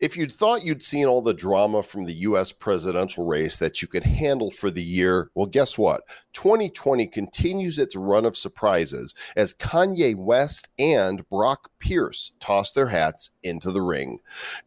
[0.00, 3.88] If you'd thought you'd seen all the drama from the US presidential race that you
[3.88, 6.02] could handle for the year, well, guess what?
[6.34, 13.30] 2020 continues its run of surprises as Kanye West and Brock Pierce toss their hats
[13.42, 14.18] into the ring.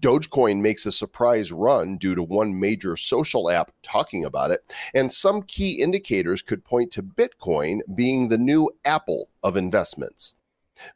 [0.02, 4.62] Dogecoin makes a surprise run due to one major social app talking about it,
[4.96, 10.34] and some key indicators could point to Bitcoin being the new Apple of investments.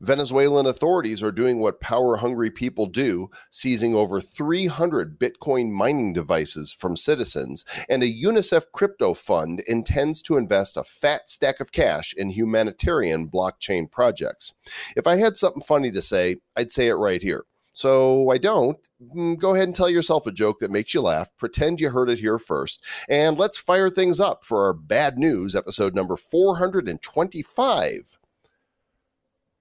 [0.02, 6.74] Venezuelan authorities are doing what power hungry people do, seizing over 300 Bitcoin mining devices
[6.74, 12.14] from citizens, and a UNICEF crypto fund intends to invest a fat stack of cash
[12.14, 14.54] in humanitarian blockchain projects.
[14.96, 17.46] If I had something funny to say, I'd say it right here.
[17.74, 18.77] So I don't.
[19.15, 21.29] Mm, go ahead and tell yourself a joke that makes you laugh.
[21.38, 22.83] Pretend you heard it here first.
[23.10, 28.18] And let's fire things up for our bad news episode number 425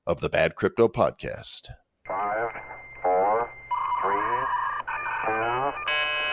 [0.06, 1.68] of the Bad Crypto Podcast.
[2.06, 2.50] Five,
[3.02, 3.50] four,
[4.02, 4.34] three,
[5.22, 5.72] two,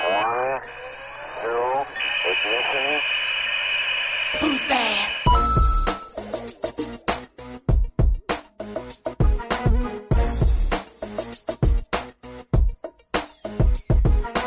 [0.10, 0.62] one,
[1.42, 1.86] zero,
[2.26, 3.02] ignition.
[4.40, 5.10] Who's bad?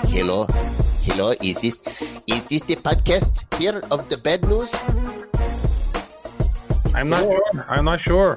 [0.09, 0.47] Hello,
[1.05, 1.33] hello.
[1.43, 1.81] Is this
[2.27, 4.75] is this the podcast here of the bad news?
[6.95, 7.67] I'm not sure.
[7.69, 8.37] I'm not sure.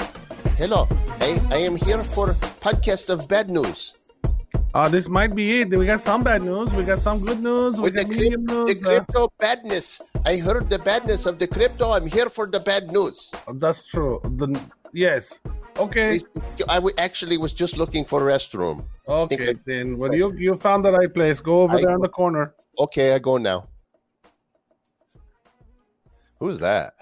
[0.58, 0.88] Hello,
[1.20, 2.28] I, I am here for
[2.64, 3.96] podcast of bad news.
[4.74, 5.70] Uh, this might be it.
[5.70, 6.74] We got some bad news.
[6.74, 7.78] We got some good news.
[7.78, 8.82] We With the, medium the news.
[8.82, 10.02] uh, crypto badness.
[10.26, 11.92] I heard the badness of the crypto.
[11.92, 13.32] I'm here for the bad news.
[13.56, 14.20] that's true.
[14.24, 14.48] The,
[14.94, 15.40] yes.
[15.78, 16.20] Okay.
[16.70, 18.84] I w- actually was just looking for a restroom.
[19.08, 19.36] Okay.
[19.38, 21.40] think I- Then, well, you you found the right place.
[21.42, 22.54] Go over I- there in the corner.
[22.80, 23.68] Okay, I go now.
[26.40, 26.94] Who's that?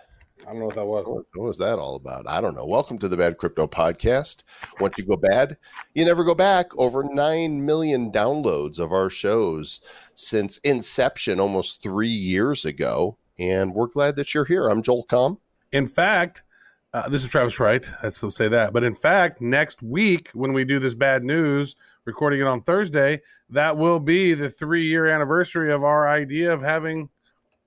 [0.53, 1.07] I don't know what that was.
[1.07, 2.29] What what was that all about?
[2.29, 2.67] I don't know.
[2.67, 4.43] Welcome to the Bad Crypto Podcast.
[4.79, 5.57] Once you go bad,
[5.95, 6.77] you never go back.
[6.77, 9.81] Over 9 million downloads of our shows
[10.13, 13.17] since inception almost three years ago.
[13.39, 14.69] And we're glad that you're here.
[14.69, 15.39] I'm Joel Comm.
[15.71, 16.43] In fact,
[16.93, 17.89] uh, this is Travis Wright.
[18.03, 18.73] Let's say that.
[18.73, 21.75] But in fact, next week when we do this bad news,
[22.05, 26.61] recording it on Thursday, that will be the three year anniversary of our idea of
[26.61, 27.09] having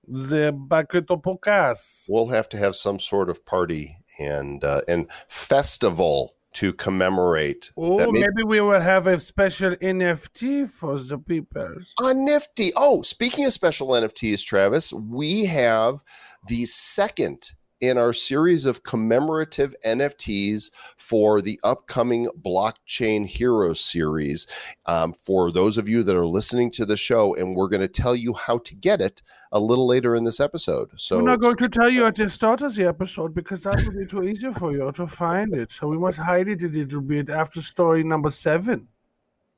[0.07, 2.07] the Bad Crypto podcast.
[2.09, 7.71] We'll have to have some sort of party and uh, and festival to commemorate.
[7.77, 11.75] Oh, may- maybe we will have a special NFT for the people.
[12.03, 12.73] on Nifty.
[12.77, 16.03] Oh, speaking of special NFTs, Travis, we have
[16.49, 24.47] the second in our series of commemorative NFTs for the upcoming Blockchain Hero series.
[24.87, 27.89] Um, for those of you that are listening to the show, and we're going to
[27.89, 29.23] tell you how to get it
[29.53, 30.91] a little later in this episode.
[30.97, 33.83] So We're not going to tell you at the start of the episode because that
[33.85, 35.71] would be too easy for you to find it.
[35.71, 38.89] So we must hide it a little bit after story number seven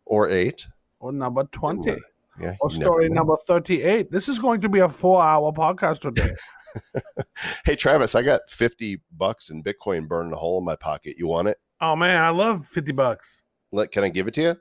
[0.05, 0.67] or eight.
[1.01, 1.97] or number 20
[2.41, 4.11] Yeah, or story number 38.
[4.11, 6.35] This is going to be a four hour podcast today.
[7.65, 11.15] Hey, Travis, I got 50 bucks in Bitcoin burning a hole in my pocket.
[11.19, 11.59] You want it?
[11.81, 13.45] oh, man, I love 50 bucks.
[13.71, 14.55] Let, can I give it to you?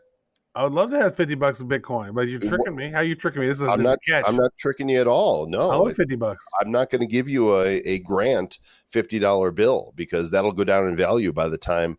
[0.54, 2.92] I would love to have 50 bucks of Bitcoin, but you're tricking me.
[2.92, 3.48] How you tricking me?
[3.48, 4.00] This is, I'm this not.
[4.08, 4.26] catch.
[4.28, 5.48] I'm not tricking you at all.
[5.48, 6.44] No, I love 50 bucks.
[6.60, 8.58] I'm not going to give you a, a grant
[8.88, 11.98] fifty dollar bill because that'll go down in value by the time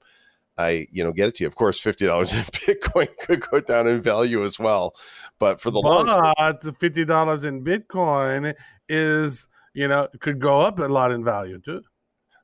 [0.59, 1.47] I you know get it to you.
[1.47, 4.95] Of course, fifty dollars in Bitcoin could go down in value as well,
[5.39, 8.55] but for the long term, But fifty dollars in Bitcoin
[8.89, 9.47] is,
[9.79, 11.83] you know, could go up a lot in value too.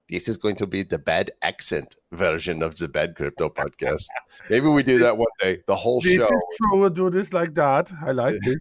[0.09, 4.07] this is going to be the bad accent version of the Bad Crypto Podcast.
[4.49, 5.59] Maybe we do that one day.
[5.67, 6.79] The whole This show is true.
[6.79, 7.91] We'll do this like that.
[8.01, 8.57] I like this.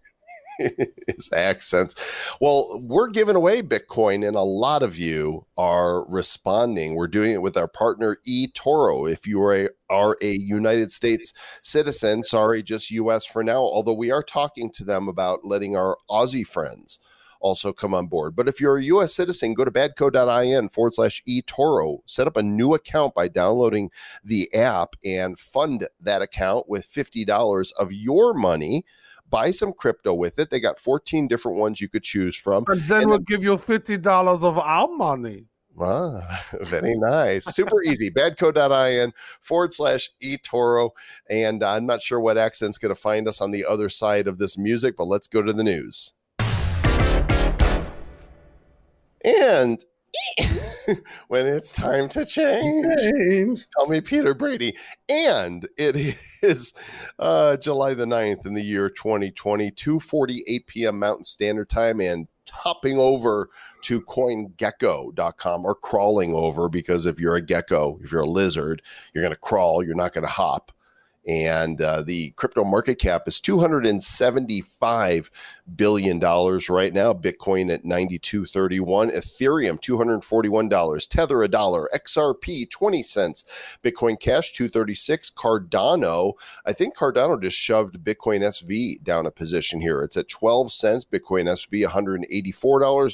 [1.08, 1.96] is accents.
[2.42, 6.96] Well, we're giving away Bitcoin, and a lot of you are responding.
[6.96, 9.12] We're doing it with our partner eToro.
[9.12, 13.94] If you are a, are a United States citizen, sorry, just US for now, although
[13.94, 17.00] we are talking to them about letting our Aussie friends
[17.44, 18.36] also come on board.
[18.36, 22.42] But if you're a US citizen, go to badco.in forward slash eToro, set up a
[22.42, 23.92] new account by downloading
[24.24, 28.86] the app and fund that account with $50 of your money
[29.30, 30.52] buy some crypto with it.
[30.52, 32.66] They got 14 different ones you could choose from.
[32.68, 35.46] And then And we'll give you fifty dollars of our money.
[35.82, 37.46] Ah, very nice.
[37.46, 38.12] Super easy.
[38.16, 40.92] Badco.in forward slash eToro.
[41.30, 44.38] And I'm not sure what accent's going to find us on the other side of
[44.38, 46.14] this music, but let's go to the news.
[49.24, 49.84] And
[51.28, 53.68] when it's time to change, Change.
[53.78, 54.76] tell me Peter Brady.
[55.10, 56.74] And it is
[57.20, 61.00] uh, July the 9th in the year 2020, 2.48 p.m.
[61.00, 63.50] Mountain Standard Time, and hopping over
[63.82, 68.82] to coingecko.com or crawling over because if you're a gecko, if you're a lizard,
[69.14, 70.72] you're going to crawl, you're not going to hop.
[71.28, 75.32] And uh, the crypto market cap is 275
[75.76, 83.46] billion dollars right now bitcoin at 92.31 ethereum $241 tether a dollar xrp 20 cents
[83.84, 86.34] bitcoin cash 236 cardano.
[86.66, 90.02] I think cardano just shoved bitcoin sv down a position here.
[90.02, 92.26] It's at 12 cents bitcoin sv $184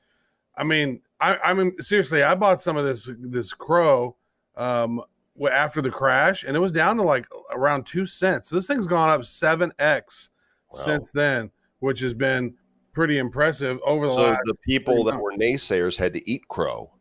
[0.56, 4.16] I mean, I, I mean, seriously, I bought some of this this crow
[4.56, 5.02] um,
[5.50, 8.48] after the crash, and it was down to like around two cents.
[8.48, 10.30] So this thing's gone up seven x
[10.72, 10.78] Wow.
[10.80, 12.54] since then, which has been
[12.92, 14.40] pretty impressive over the So last.
[14.44, 16.92] the people that were naysayers had to eat crow.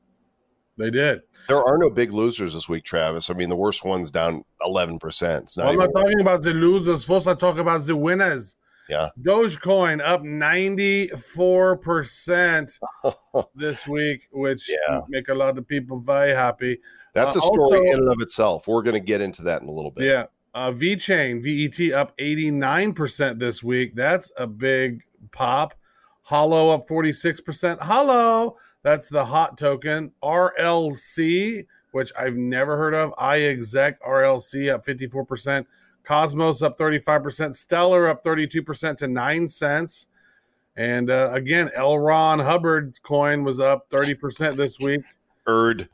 [0.77, 1.21] They did.
[1.47, 3.29] There are no big losers this week, Travis.
[3.29, 5.41] I mean, the worst one's down 11%.
[5.43, 7.05] It's not I'm not talking about the losers.
[7.05, 8.55] First, I talk about the winners.
[8.89, 9.09] Yeah.
[9.21, 12.79] Dogecoin up 94%
[13.55, 15.01] this week, which Yeah.
[15.07, 16.79] make a lot of people very happy.
[17.13, 18.67] That's Uh, a story also- in and of itself.
[18.67, 20.05] We're going to get into that in a little bit.
[20.09, 20.25] Yeah.
[20.53, 23.95] Uh, VeChain, VET up 89% this week.
[23.95, 25.73] That's a big pop.
[26.23, 27.79] Holo up 46%.
[27.81, 28.55] Holo,
[28.85, 30.11] that's the hot token.
[30.21, 33.15] RLC, which I've never heard of.
[33.15, 35.65] iExec RLC up 54%.
[36.03, 37.55] Cosmos up 35%.
[37.55, 40.05] Stellar up 32% to 9 cents.
[40.75, 41.97] And uh, again, L.
[41.97, 45.01] Ron Hubbard's coin was up 30% this week.
[45.47, 45.89] Erd.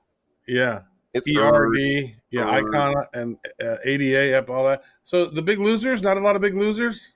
[0.46, 0.82] Yeah.
[1.14, 1.78] It's Erd.
[1.78, 2.50] ERD, yeah.
[2.50, 4.84] Icon and uh, ADA up all that.
[5.06, 7.14] So the big losers, not a lot of big losers.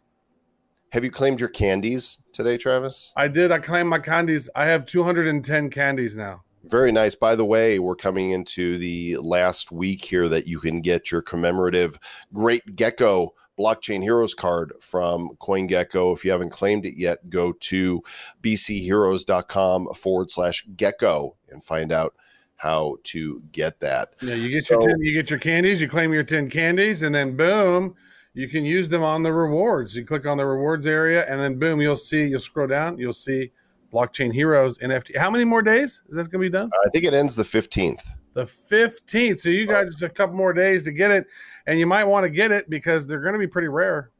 [0.95, 3.11] Have you claimed your candies today, Travis?
[3.17, 3.51] I did.
[3.51, 4.49] I claimed my candies.
[4.55, 6.45] I have 210 candies now.
[6.63, 7.15] Very nice.
[7.15, 11.21] By the way, we're coming into the last week here that you can get your
[11.21, 11.99] commemorative
[12.33, 16.15] Great Gecko Blockchain Heroes card from CoinGecko.
[16.15, 18.01] If you haven't claimed it yet, go to
[18.41, 22.15] bcheroes.com forward slash gecko and find out
[22.55, 24.13] how to get that.
[24.21, 27.01] Yeah, you get your So- 10, you get your candies, you claim your 10 candies,
[27.01, 27.95] and then boom,
[28.35, 29.95] you can use them on the rewards.
[29.95, 32.25] You click on the rewards area, and then boom, you'll see.
[32.25, 33.51] You'll scroll down, you'll see
[33.91, 35.17] Blockchain Heroes NFT.
[35.17, 36.69] How many more days is that going to be done?
[36.85, 38.03] I think it ends the 15th.
[38.33, 39.39] the 15th.
[39.39, 41.25] So you got just a couple more days to get it,
[41.65, 44.11] and you might want to get it because they're going to be pretty rare.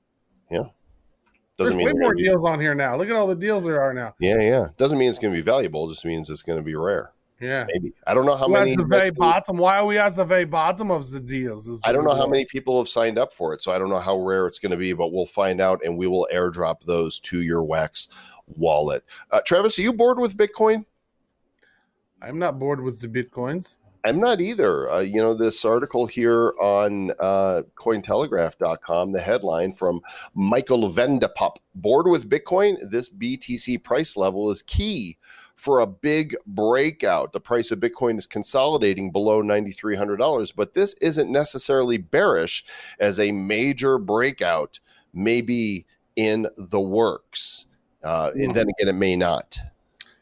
[1.58, 2.98] Doesn't There's mean way more be- deals on here now.
[2.98, 4.14] Look at all the deals there are now.
[4.20, 4.66] Yeah, yeah.
[4.76, 5.88] Doesn't mean it's going to be valuable.
[5.88, 7.12] Just means it's going to be rare.
[7.46, 7.66] Yeah.
[7.72, 7.94] Maybe.
[8.08, 8.72] I don't know how We're many.
[8.72, 9.58] at the very bottom.
[9.58, 11.68] Why are we at the very bottom of the deals?
[11.68, 13.90] Is I don't know how many people have signed up for it, so I don't
[13.90, 16.82] know how rare it's going to be, but we'll find out and we will airdrop
[16.84, 18.08] those to your Wax
[18.48, 19.04] wallet.
[19.32, 20.86] Uh, Travis, are you bored with Bitcoin?
[22.22, 23.78] I'm not bored with the bitcoins.
[24.06, 24.90] I'm not either.
[24.92, 30.02] Uh, you know, this article here on uh, Cointelegraph.com, the headline from
[30.38, 32.78] Michaël van de Poppe Bored with Bitcoin?
[32.90, 35.18] This BTC price level is key
[35.56, 37.34] for a big breakout.
[37.34, 42.64] The price of Bitcoin is consolidating below $9,300, but this isn't necessarily bearish
[43.00, 44.80] as a major breakout
[45.14, 45.86] may be
[46.16, 47.68] in the works.
[48.04, 49.58] Uh, and then again, it may not.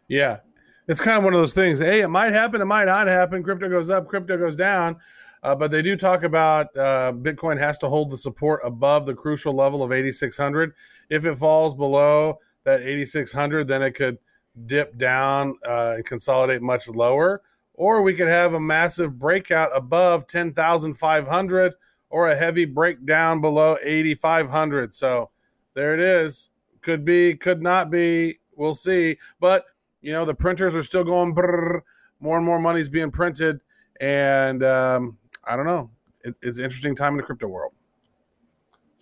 [0.08, 0.40] Yeah.
[0.88, 1.80] It's kind of one of those things.
[1.80, 2.62] Hey, it might happen.
[2.62, 3.42] It might not happen.
[3.44, 4.98] Crypto goes up, crypto goes down.
[5.42, 9.14] Uh, but they do talk about uh, Bitcoin has to hold the support above the
[9.14, 10.74] crucial level of 8,600.
[11.10, 14.18] If it falls below that 8,600, then it could
[14.66, 17.42] dip down uh, and consolidate much lower.
[17.74, 21.74] Or we could have a massive breakout above 10,500
[22.10, 24.94] or a heavy breakdown below 8,500.
[24.94, 25.32] So
[25.74, 26.52] there it is.
[26.82, 28.38] Could be, could not be.
[28.56, 29.18] We'll see.
[29.40, 29.66] But,
[30.02, 31.82] you know, the printers are still going brrr.
[32.20, 33.62] More and more money's being printed.
[34.00, 35.90] And um, I don't know.
[36.22, 37.74] It, it's an interesting time in the crypto world.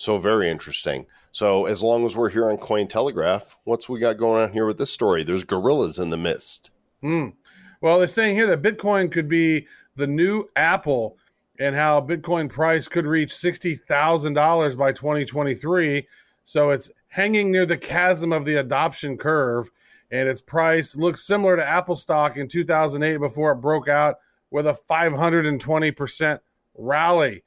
[0.01, 1.05] So very interesting.
[1.31, 4.79] So as long as we're here on Cointelegraph, what's we got going on here with
[4.79, 5.23] this story?
[5.23, 6.71] There's gorillas in the mist.
[7.01, 7.29] Hmm.
[7.81, 11.19] Well, they're saying here that Bitcoin could be the new Apple
[11.59, 16.07] and how Bitcoin price could reach $60,000 by 2023.
[16.45, 19.69] So it's hanging near the chasm of the adoption curve.
[20.09, 24.15] And its price looks similar to Apple stock in 2008 before it broke out
[24.49, 26.39] with a 520%
[26.75, 27.43] rally.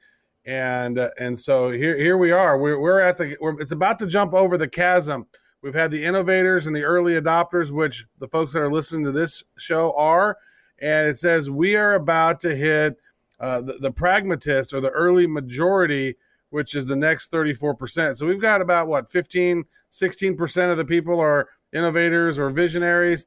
[0.47, 2.59] And uh, and so here here we are.
[2.59, 5.27] We're, we're at the we're, it's about to jump over the chasm,
[5.65, 9.13] We've had the innovators and the early adopters, which the folks that are listening to
[9.13, 10.37] this show are.
[10.79, 12.99] And it says we are about to hit
[13.41, 16.17] uh, the, the pragmatist or the early majority,
[16.51, 18.17] which is the next 34%.
[18.17, 23.27] So we've got about what 15, 16% of the people are innovators or visionaries.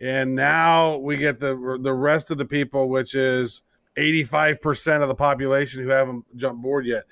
[0.00, 3.62] And now we get the the rest of the people, which is
[3.96, 7.04] 85% of the population who haven't jumped board yet.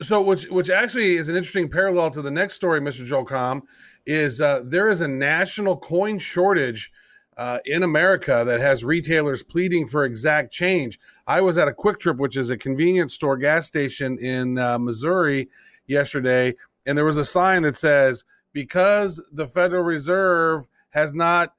[0.00, 3.04] So, which which actually is an interesting parallel to the next story, Mr.
[3.04, 3.62] Joel Comm,
[4.06, 6.92] is uh, there is a national coin shortage
[7.36, 10.98] uh, in America that has retailers pleading for exact change.
[11.26, 15.48] I was at a QuikTrip, which is a convenience store gas station in uh, Missouri
[15.86, 16.54] yesterday,
[16.86, 21.54] and there was a sign that says, "Because the Federal Reserve has not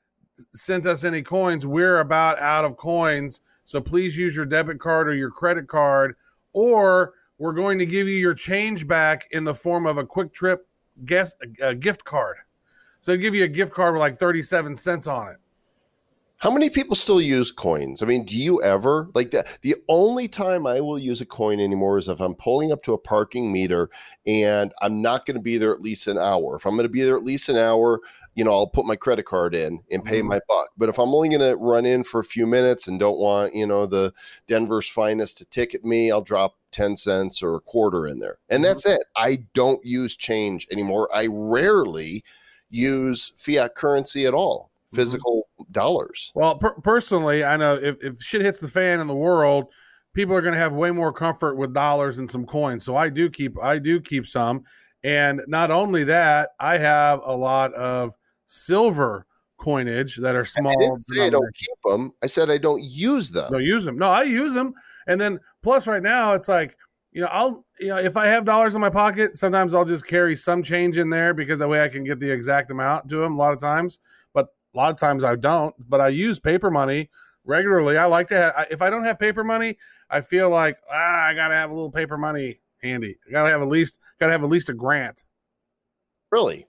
[0.54, 5.08] sent us any coins, we're about out of coins." So please use your debit card
[5.08, 6.16] or your credit card,
[6.54, 10.58] or we're going to give you your change back in the form of a QuikTrip
[11.06, 12.38] guest a gift card.
[13.00, 15.38] So give you a gift card with like 37 cents on it.
[16.40, 18.02] How many people still use coins?
[18.02, 19.60] I mean, do you ever like that?
[19.62, 22.94] The only time I will use a coin anymore is if I'm pulling up to
[22.94, 23.92] a parking meter
[24.26, 26.56] and I'm not going to be there at least an hour.
[26.56, 28.00] If I'm going to be there at least an hour,
[28.36, 30.28] you know, I'll put my credit card in and pay Mhm.
[30.28, 30.70] my buck.
[30.78, 33.54] But if I'm only going to run in for a few minutes and don't want,
[33.56, 34.14] you know, the
[34.48, 38.38] Denver's finest to ticket me, I'll drop 10 cents or a quarter in there.
[38.50, 39.04] And that's it.
[39.18, 41.10] I don't use change anymore.
[41.14, 42.24] I rarely
[42.70, 46.32] use fiat currency at all, physical dollars.
[46.36, 49.66] Well, per- personally, I know if, if shit hits the fan in the world,
[50.14, 52.84] people are going to have way more comfort with dollars and some coins.
[52.86, 54.64] So I do keep I do keep some,
[55.04, 58.16] and not only that, I have a lot of
[58.50, 59.28] silver
[59.60, 60.72] coinage that are small.
[60.72, 62.14] I didn't say I don't keep them.
[62.24, 63.52] I said I don't use them.
[63.52, 63.98] don't use them.
[63.98, 64.74] No, I use them.
[65.08, 66.76] And then plus right now it's like,
[67.12, 70.08] you know, I'll you know, if I have dollars in my pocket, sometimes I'll just
[70.08, 73.18] carry some change in there because that way I can get the exact amount to
[73.18, 74.00] them a lot of times.
[74.34, 77.10] But a lot of times I don't, but I use paper money
[77.46, 77.98] regularly.
[77.98, 79.78] I like to have if I don't have paper money,
[80.10, 83.18] I feel like ah, I got to have a little paper money handy.
[83.28, 85.24] I got to have at least got to have at least a grant.
[86.32, 86.69] Really?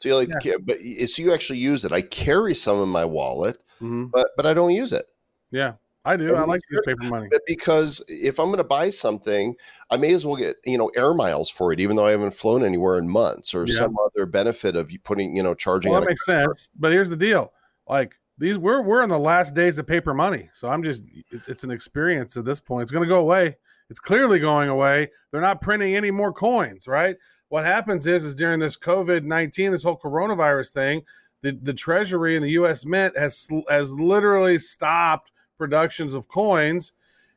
[0.00, 0.78] So you like, to ca- but
[1.08, 1.92] so you actually use it.
[1.92, 4.10] I carry some in my wallet, Mhm.
[4.10, 5.04] but but I don't use it.
[5.50, 6.34] Yeah, I do.
[6.34, 7.28] I like to use paper money.
[7.46, 9.54] Because if I'm going to buy something,
[9.90, 12.32] I may as well get you know air miles for it, even though I haven't
[12.34, 13.74] flown anywhere in months, or Yeah.
[13.74, 15.92] some other benefit of you putting you know charging.
[15.92, 16.68] Well, that a makes sense.
[16.78, 17.52] But here's the deal:
[17.86, 21.42] like these, we're we're in the last days of paper money, so I'm just it-
[21.46, 22.84] it's an experience at this point.
[22.84, 23.58] It's going to go away.
[23.90, 25.10] It's clearly going away.
[25.30, 27.16] They're not printing any more coins, right?
[27.50, 31.02] What happens is, is during this COVID nineteen, this whole coronavirus thing,
[31.42, 32.86] the the Treasury and the U.S.
[32.86, 36.92] Mint has has literally stopped productions of coins,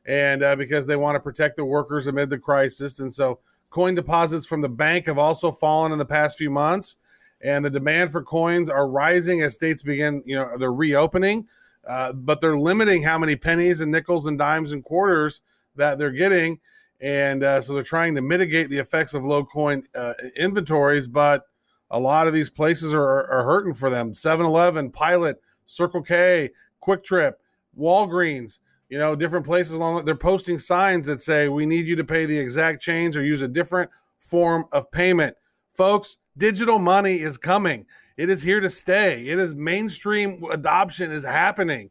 [0.06, 3.40] and uh, because they want to protect the workers amid the crisis, and so
[3.70, 6.96] coin deposits from the bank have also fallen in the past few months
[7.40, 11.46] and the demand for coins are rising as states begin you know they're reopening
[11.86, 15.42] uh, but they're limiting how many pennies and nickels and dimes and quarters
[15.74, 16.60] that they're getting
[17.04, 21.44] and uh, so they're trying to mitigate the effects of low coin uh, inventories but
[21.90, 24.12] a lot of these places are, are hurting for them.
[24.12, 26.50] 7-eleven pilot circle k
[26.82, 27.34] QuikTrip
[27.78, 32.04] walgreens you know different places along they're posting signs that say we need you to
[32.04, 35.36] pay the exact change or use a different form of payment.
[35.70, 37.86] Folks digital money is coming.
[38.16, 39.26] It is here to stay.
[39.26, 41.90] It is mainstream adoption is happening.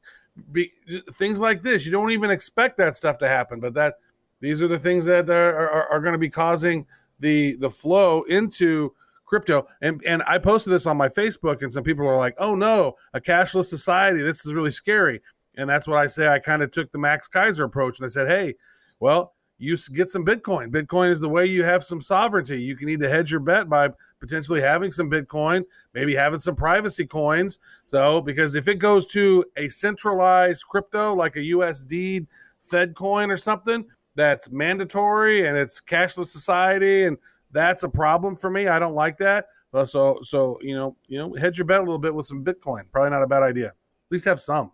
[0.51, 0.71] Be,
[1.11, 3.95] things like this you don't even expect that stuff to happen but that
[4.43, 6.85] these are the things that are, are, are going to be causing
[7.19, 8.93] the the flow into
[9.25, 9.65] crypto.
[9.81, 12.95] And and i posted this on my facebook and some people are like oh no
[13.13, 15.21] a cashless society this is really scary.
[15.55, 18.09] And that's what i say i kind of took the Max Keiser approach and i
[18.09, 18.55] said hey
[18.99, 20.71] well you get some bitcoin.
[20.71, 22.61] Bitcoin is the way you have some sovereignty.
[22.61, 26.55] You can need to hedge your bet by potentially having some bitcoin maybe having some
[26.55, 27.59] privacy coins.
[27.87, 32.27] So because if it goes to a centralized crypto like a usd
[32.59, 37.17] fed coin or something that's mandatory and it's cashless society and
[37.51, 39.47] that's a problem for me i don't like that
[39.85, 42.83] so so you know you know hedge your bet a little bit with some bitcoin
[42.91, 43.75] probably not a bad idea at
[44.11, 44.71] least have some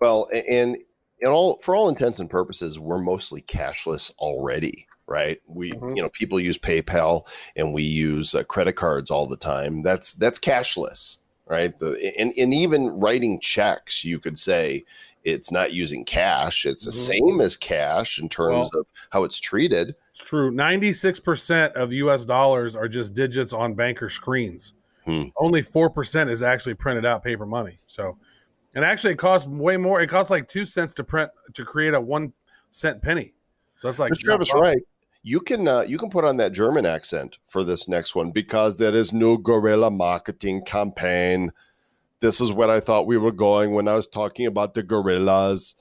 [0.00, 0.76] Well, and
[1.18, 5.38] in all for all intents and purposes, we're mostly cashless already, right?
[5.46, 5.96] We, Mhm.
[5.96, 9.82] you know, people use PayPal and we use uh, credit cards all the time.
[9.82, 11.76] That's that's cashless, right?
[11.76, 14.84] The and and even writing checks, you could say
[15.24, 16.64] it's not using cash.
[16.64, 16.94] It's the Mhm.
[16.94, 19.94] same as cash in terms of how it's treated.
[20.10, 20.50] It's true.
[20.50, 24.74] 96% of US dollars are just digits on banker screens.
[25.04, 25.24] Hmm.
[25.36, 27.78] Only 4% is actually printed out paper money.
[27.86, 28.18] So,
[28.74, 30.00] and actually, it costs way more.
[30.00, 32.32] It costs like two cents to print to create a one
[32.70, 33.34] cent penny.
[33.76, 34.20] So it's like, Mr.
[34.20, 34.78] Travis, right?
[35.22, 38.78] You can uh, you can put on that German accent for this next one because
[38.78, 41.52] there is no guerrilla marketing campaign.
[42.20, 45.74] This is where I thought we were going when I was talking about the gorillas.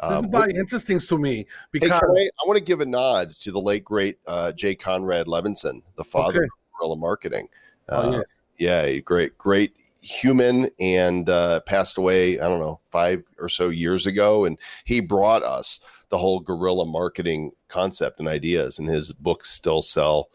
[0.00, 2.86] This is Um, very interesting to me because can I, I want to give a
[2.86, 6.44] nod to the late great uh, Jay Conrad Levinson, the father Okay.
[6.44, 7.48] of guerrilla marketing.
[7.90, 8.38] Oh, Uh, yes.
[8.56, 9.72] Yeah, great, great
[10.02, 12.38] human, and uh, passed away.
[12.38, 16.86] I don't know five or so years ago, and he brought us the whole guerrilla
[16.86, 20.28] marketing concept and ideas, and his books still sell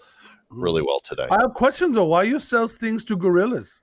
[0.50, 1.28] really well today.
[1.32, 2.06] I have questions though.
[2.08, 3.82] Why you sell things to gorillas?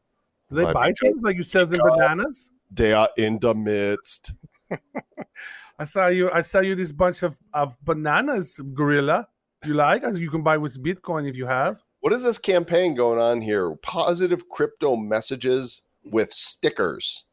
[0.48, 2.50] Do they buy things like you sells in bananas?
[2.70, 4.32] They are in the midst.
[5.78, 6.30] I saw you.
[6.30, 9.28] I saw you this bunch of, of bananas, gorilla.
[9.64, 10.04] You like?
[10.04, 11.82] As You can buy with Bitcoin if you have.
[12.00, 13.74] What is this campaign going on here?
[13.82, 17.24] Positive crypto messages with stickers.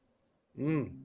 [0.60, 0.96] Mm.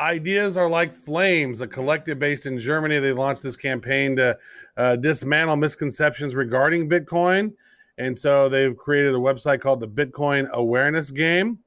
[0.00, 1.60] Ideas are like flames.
[1.60, 4.38] A collective based in Germany, they launched this campaign to
[4.76, 7.52] uh, dismantle misconceptions regarding Bitcoin,
[7.98, 11.58] and so they've created a website called the Bitcoin Awareness Game.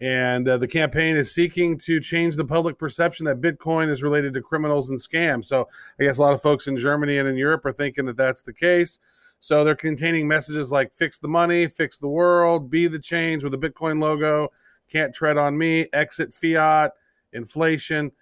[0.00, 4.34] And uh, the campaign is seeking to change the public perception that Bitcoin is related
[4.34, 5.46] to criminals and scams.
[5.46, 8.16] So I guess a lot of folks in Germany and in Europe are thinking that
[8.16, 8.98] that's the case.
[9.40, 13.54] So they're containing messages like "Fix the money, fix the world, be the change" with
[13.54, 14.50] a Bitcoin logo.
[14.90, 15.86] Can't tread on me.
[15.92, 16.92] Exit fiat
[17.32, 18.12] inflation,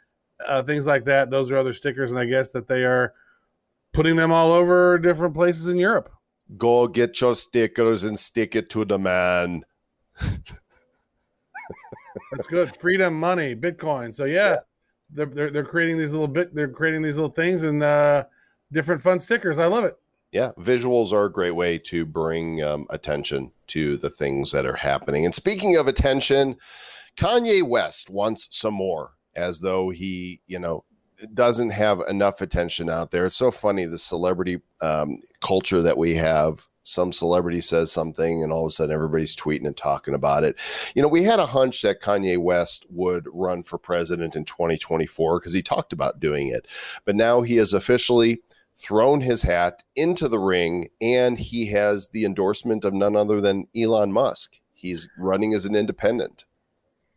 [0.47, 1.31] uh, things like that.
[1.31, 3.13] Those are other stickers, and I guess that they are
[3.93, 6.11] putting them all over different places in Europe.
[6.57, 9.65] Go get your stickers and stick it to the man.
[12.31, 12.75] That's good.
[12.77, 14.15] Freedom, money, Bitcoin.
[14.15, 14.59] So yeah,
[15.11, 16.55] They're, they're they're creating these little bit.
[16.55, 18.25] They're creating these little things and uh,
[18.71, 19.59] different fun stickers.
[19.59, 19.95] I love it.
[20.31, 24.77] Yeah, visuals are a great way to bring um, attention to the things that are
[24.77, 25.27] happening.
[25.27, 26.57] And speaking of attention,
[27.19, 30.85] Kanye West wants some more, as though he, you know,
[31.35, 33.27] doesn't have enough attention out there.
[33.27, 36.67] It's so funny the celebrity um, culture that we have.
[36.85, 40.57] Some celebrity says something, and all of a sudden everybody's tweeting and talking about it.
[40.97, 45.39] You know, we had a hunch that Kanye West would run for president in 2024
[45.39, 46.67] because he talked about doing it,
[47.05, 48.43] but now he has officially
[48.77, 53.69] thrown his hat into the ring, and he has the endorsement of none other than
[53.77, 54.59] Elon Musk.
[54.73, 56.45] He's running as an independent.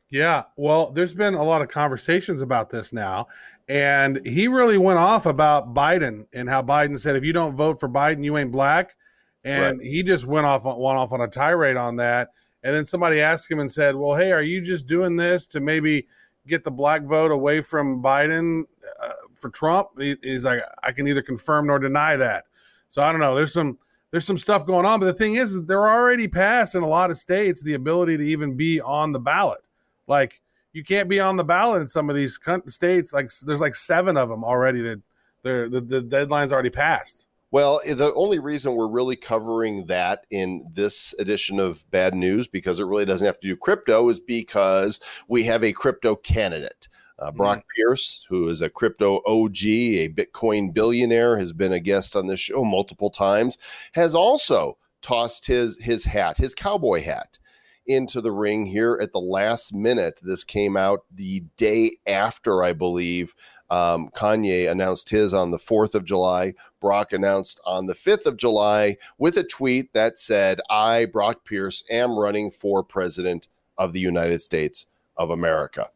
[0.10, 3.28] Yeah, well, there's been a lot of conversations about this now,
[3.68, 7.80] and he really went off about Biden and how Biden said if you don't vote
[7.80, 8.96] for Biden, you ain't black,
[9.44, 12.30] and he just went off on, went off on a tirade on that.
[12.64, 15.60] And then somebody asked him and said, "Well, hey, are you just doing this to
[15.60, 16.08] maybe
[16.48, 18.64] get the black vote away from Biden
[19.02, 22.46] uh, for Trump?" He, he's like, "I can neither confirm nor deny that."
[22.90, 23.36] So I don't know.
[23.36, 23.78] There's some
[24.12, 27.12] there's some stuff going on, but the thing is, they're already passed in a lot
[27.12, 29.62] of states the ability to even be on the ballot.
[30.08, 30.42] Like
[30.76, 33.14] you can't be on the ballot in some of these states.
[33.14, 35.02] Like there's like seven of them already that
[35.42, 37.28] they're, the the deadline's already passed.
[37.52, 42.82] Well, the only reason we're really covering that in this edition of Bad News, because
[42.82, 46.90] it really doesn't have to do crypto, is because we have a crypto candidate.
[47.18, 52.14] Uh, Brock Pierce, who is a crypto OG, a Bitcoin billionaire, has been a guest
[52.18, 53.58] on this show multiple times,
[53.94, 57.40] has also tossed his his hat, his cowboy hat,
[57.88, 60.20] into the ring here at the last minute.
[60.22, 63.36] This came out the day after, I believe,
[63.70, 66.54] um, Kanye announced his on the 4th of July.
[66.82, 71.84] Brock announced on the 5th of July with a tweet that said, I, Brock Pierce,
[71.90, 74.86] am running for president of the United States
[75.18, 75.90] of America.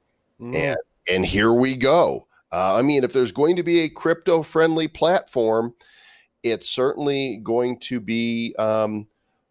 [0.56, 0.78] And,
[1.14, 2.28] and here we go.
[2.52, 5.76] Uh, I mean, if there's going to be a crypto friendly platform,
[6.42, 9.08] it's certainly going to be um,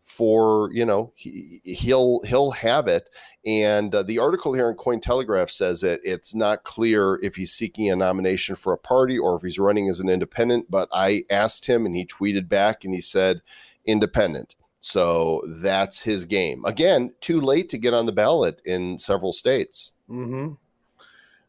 [0.09, 3.11] for you know he, he'll he'll have it
[3.45, 7.91] and uh, the article here in cointelegraph says that it's not clear if he's seeking
[7.91, 11.67] a nomination for a party or if he's running as an independent but i asked
[11.67, 13.43] him and he tweeted back and he said
[13.85, 19.33] independent so that's his game again too late to get on the ballot in several
[19.33, 20.55] states Mm-hmm.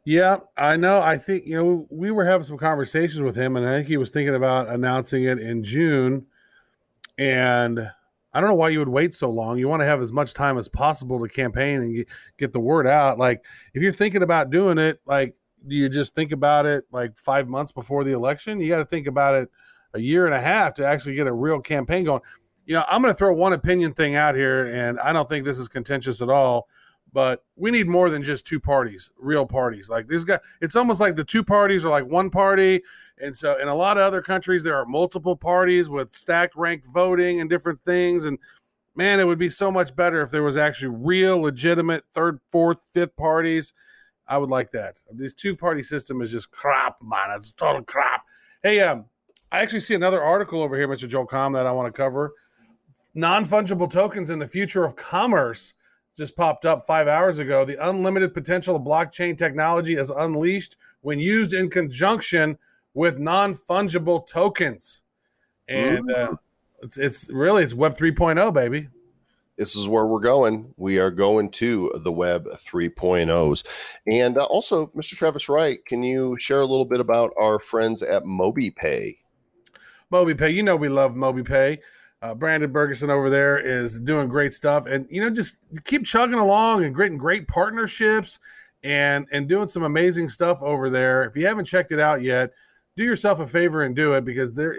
[0.05, 1.01] Yeah, I know.
[1.01, 3.97] I think you know we were having some conversations with him, and I think he
[3.97, 6.25] was thinking about announcing it in June.
[7.17, 7.91] And
[8.33, 9.57] I don't know why you would wait so long.
[9.57, 12.05] You want to have as much time as possible to campaign and
[12.37, 13.17] get, the word out.
[13.17, 15.35] Like if you're thinking about doing it, like
[15.67, 18.61] do you just think about it like five months before the election?
[18.61, 19.49] You got to think about it
[19.93, 22.21] a year and a half to actually get a real campaign going.
[22.65, 25.43] You know, I'm going to throw one opinion thing out here, and I don't think
[25.43, 26.67] this is contentious at all
[27.11, 29.89] but we need more than just two parties, real parties.
[29.89, 32.81] Like this guy, it's almost like the two parties are like one party.
[33.19, 36.85] And so in a lot of other countries, there are multiple parties with stacked ranked
[36.85, 38.25] voting and different things.
[38.25, 38.37] And
[38.95, 42.83] man, it would be so much better if there was actually real, legitimate third, fourth,
[42.93, 43.73] fifth parties.
[44.27, 45.01] I would like that.
[45.11, 47.31] This two party system is just crap, man.
[47.35, 48.23] It's total crap.
[48.61, 49.05] Hey, um,
[49.51, 51.09] I actually see another article over here, Mr.
[51.09, 52.33] Joel Comm, that I want to cover.
[53.15, 55.73] Non fungible tokens in the future of commerce
[56.19, 57.65] just popped up five hours ago.
[57.65, 62.59] The unlimited potential of blockchain technology is unleashed when used in conjunction
[62.93, 65.01] with non fungible tokens.
[65.67, 66.35] And uh,
[66.83, 68.89] it's, it's really it's Web 3.0, baby.
[69.57, 70.73] This is where we're going.
[70.77, 73.65] We are going to the Web 3.0s.
[74.09, 75.17] And uh, also, Mr.
[75.17, 79.17] Travis Wright, can you share a little bit about our friends at MobiePay?
[80.11, 81.79] MobiePay, you know we love MobiePay.
[82.21, 86.39] Uh, Brandon Bergeson over there is doing great stuff, and you know just keep chugging
[86.39, 88.39] along and getting great partnerships
[88.83, 91.23] and and doing some amazing stuff over there.
[91.23, 92.51] If you haven't checked it out yet,
[92.97, 94.75] do yourself a favor and do it because there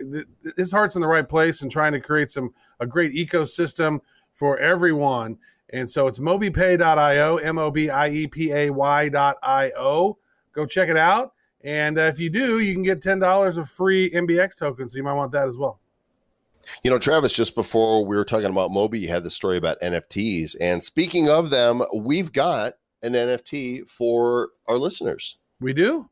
[0.56, 4.00] his heart's in the right place and trying to create some a great ecosystem
[4.34, 5.38] for everyone.
[5.72, 10.18] And so it's mobiepay.io, M O B I E P A Y.io.
[10.52, 11.32] Go check it out.
[11.62, 14.92] And uh, if you do, you can get $10 of free MBX tokens.
[14.92, 15.78] So you might want that as well.
[16.82, 19.80] You know, Travis, just before we were talking about Moby, you had the story about
[19.80, 20.56] NFTs.
[20.60, 25.36] And speaking of them, we've got an NFT for our listeners.
[25.60, 26.10] We do?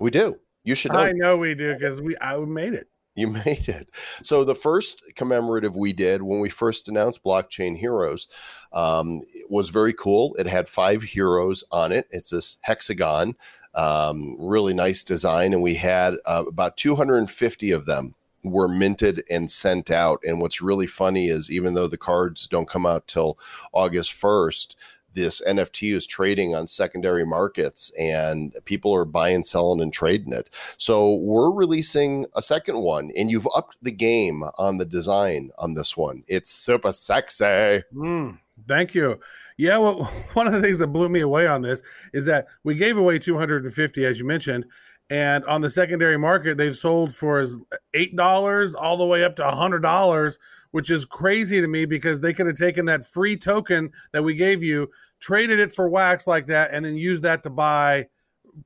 [0.00, 0.36] We do.
[0.64, 0.98] You should know.
[0.98, 2.88] I know we do because we I made it.
[3.14, 3.88] You made it.
[4.22, 8.28] So the first commemorative we did when we first announced Blockchain Heroes
[8.72, 10.34] um, was very cool.
[10.38, 12.06] It had five heroes on it.
[12.10, 13.36] It's this hexagon,
[13.74, 18.14] um, really nice design, and we had uh, about 250 of them
[18.50, 20.20] were minted and sent out.
[20.24, 23.38] And what's really funny is even though the cards don't come out till
[23.72, 24.74] August 1st,
[25.16, 30.50] this NFT is trading on secondary markets and people are buying, selling, and trading it.
[30.76, 35.74] So we're releasing a second one, and you've upped the game on the design on
[35.74, 36.22] this one.
[36.28, 37.82] It's super sexy.
[37.94, 39.18] Mm, thank you.
[39.56, 40.04] Yeah, well,
[40.34, 41.82] one of the things that blew me away on this
[42.12, 44.66] is that we gave away 250, as you mentioned,
[45.10, 47.56] and on the secondary market, they've sold for as
[47.94, 50.38] eight dollars all the way up to a hundred dollars,
[50.72, 54.34] which is crazy to me because they could have taken that free token that we
[54.34, 54.90] gave you,
[55.20, 58.06] traded it for wax like that, and then used that to buy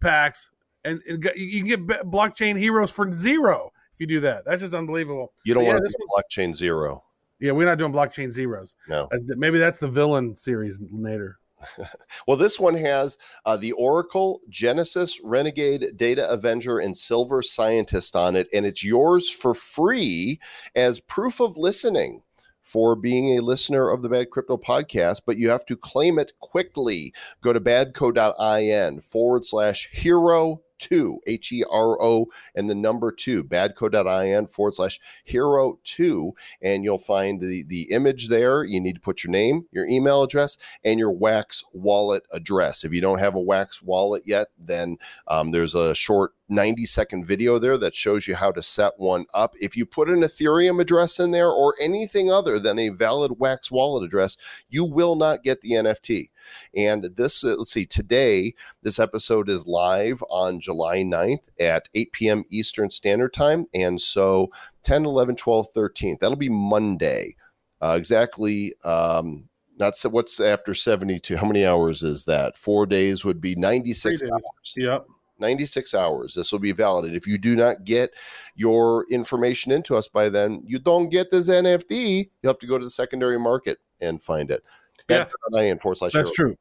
[0.01, 0.51] packs.
[0.85, 4.47] And, and you can get blockchain heroes for zero if you do that.
[4.47, 5.33] That's just unbelievable.
[5.45, 7.05] You don't Yeah, want to do blockchain zero.
[7.39, 8.77] Yeah, we're not doing blockchain zeros.
[8.89, 9.09] No.
[9.29, 11.39] Maybe that's the villain series later.
[12.27, 18.37] Well, this one has uh, the Oracle, Genesis, Renegade, Data Avenger, and Silver Scientist on
[18.37, 20.39] it, and it's yours for free
[20.75, 22.23] as proof of listening
[22.71, 26.33] for being a listener of the Bad Crypto podcast, but you have to claim it
[26.39, 27.13] quickly.
[27.41, 33.45] Go to badco.in forward slash hero two, H E R O, and the number two,
[33.45, 38.65] badco.in forward slash hero two, and you'll find the, the image there.
[38.65, 42.83] You need to put your name, your email address, and your Wax wallet address.
[42.85, 44.97] If you don't have a Wax wallet yet, then
[45.29, 49.25] um, there's a short 90 second video there that shows you how to set one
[49.33, 49.55] up.
[49.61, 53.71] If you put an Ethereum address in there or anything other than a valid Wax
[53.71, 54.37] wallet address,
[54.69, 56.31] you will not get the NFT.
[56.75, 62.13] And this, uh, let's see, today, this episode is live on July 9th at 8
[62.13, 62.45] p.m.
[62.51, 63.67] Eastern Standard Time.
[63.75, 64.51] And so
[64.83, 67.37] 10, 11, 12, 13, that'll be Monday.
[67.81, 68.75] Uh, exactly.
[68.85, 71.37] Um, not so what's after 72.
[71.37, 72.57] How many hours is that?
[72.57, 74.75] Four days would be 96 Three hours.
[74.77, 75.07] Yep.
[75.41, 76.35] 96 hours.
[76.35, 77.15] This will be valid.
[77.15, 78.15] If you do not get
[78.55, 82.31] your information into us by then, you don't get this NFT.
[82.43, 84.63] You have to go to the secondary market and find it.
[85.11, 85.75] Yeah.
[85.79, 86.57] Forward slash That's true.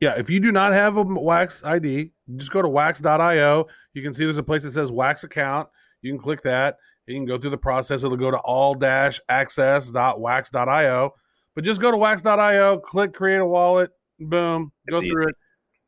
[0.00, 3.66] Yeah, if you do not have a Wax ID, just go to wax.io.
[3.92, 5.68] You can see there's a place that says Wax account.
[6.02, 6.76] You can click that.
[7.06, 8.02] You can go through the process.
[8.02, 11.14] It'll go to all dash access.wax.io.
[11.54, 15.36] But just go to wax.io, click create a wallet, boom, go It's through it.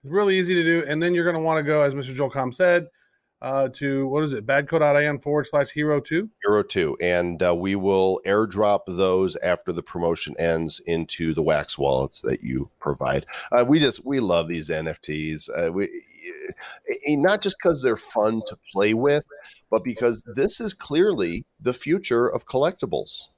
[0.05, 0.85] It's really easy to do.
[0.87, 2.15] And then you're going to want to go, as Mr.
[2.15, 2.87] Joel Comm said,
[3.43, 6.31] uh, to what is it, badco.in forward slash hero two.
[6.43, 6.97] Hero 2.
[7.01, 12.43] And uh, we will airdrop those after the promotion ends into the Wax wallets that
[12.43, 13.27] you provide.
[13.53, 15.51] Uh, we just, we love these NFTs.
[15.55, 19.25] Uh, we, eh, not just because they're fun to play with,
[19.71, 23.29] but because this is clearly the future of collectibles.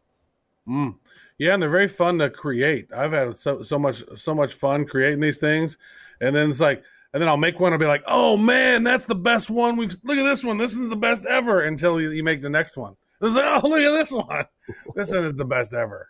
[0.69, 0.97] Mm.
[1.39, 2.93] Yeah, and they're very fun to create.
[2.93, 5.79] I've had so so much so much fun creating these things,
[6.21, 6.83] and then it's like,
[7.13, 7.73] and then I'll make one.
[7.73, 9.77] I'll be like, oh man, that's the best one.
[9.77, 10.59] We've look at this one.
[10.59, 11.61] This is the best ever.
[11.61, 12.95] Until you, you make the next one.
[13.21, 14.45] It's like, oh look at this one.
[14.95, 16.09] this one is the best ever.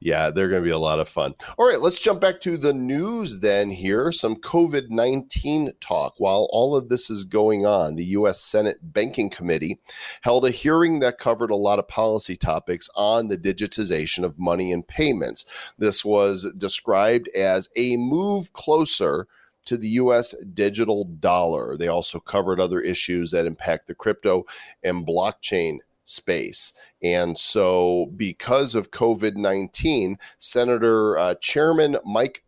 [0.00, 1.34] Yeah, they're going to be a lot of fun.
[1.58, 4.12] All right, let's jump back to the news then here.
[4.12, 6.14] Some COVID 19 talk.
[6.18, 8.40] While all of this is going on, the U.S.
[8.40, 9.78] Senate Banking Committee
[10.22, 14.72] held a hearing that covered a lot of policy topics on the digitization of money
[14.72, 15.72] and payments.
[15.78, 19.26] This was described as a move closer
[19.70, 21.76] to the US digital dollar.
[21.76, 24.44] They also covered other issues that impact the crypto
[24.82, 26.72] and blockchain space.
[27.04, 32.42] And so, because of COVID 19, Senator uh, Chairman Mike